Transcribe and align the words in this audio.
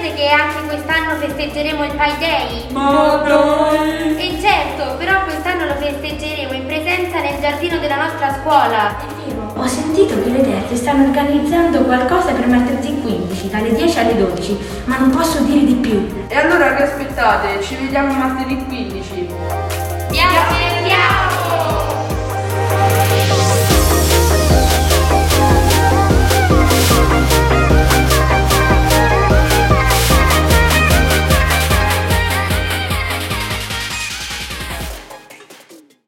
sapete 0.00 0.14
che 0.14 0.28
anche 0.28 0.64
quest'anno 0.66 1.18
festeggeremo 1.18 1.84
il 1.84 1.90
Pi 1.90 2.18
Day? 2.18 2.72
Ma 2.72 3.22
dai! 3.26 4.16
E 4.16 4.40
certo, 4.40 4.96
però 4.96 5.22
quest'anno 5.24 5.66
lo 5.66 5.74
festeggeremo 5.74 6.52
in 6.54 6.66
presenza 6.66 7.20
nel 7.20 7.38
giardino 7.40 7.78
della 7.78 7.96
nostra 7.96 8.38
scuola. 8.40 8.96
Ho 9.54 9.66
sentito 9.66 10.20
che 10.22 10.30
le 10.30 10.40
terze 10.40 10.76
stanno 10.76 11.04
organizzando 11.04 11.82
qualcosa 11.82 12.32
per 12.32 12.46
martedì 12.46 12.98
15, 13.00 13.50
dalle 13.50 13.74
10 13.74 13.98
alle 13.98 14.16
12, 14.16 14.58
ma 14.84 14.96
non 14.96 15.10
posso 15.10 15.40
dire 15.40 15.64
di 15.66 15.74
più. 15.74 16.24
E 16.28 16.36
allora 16.36 16.74
che 16.74 16.84
aspettate? 16.84 17.62
Ci 17.62 17.76
vediamo 17.76 18.14
martedì 18.14 18.56
15. 18.56 19.69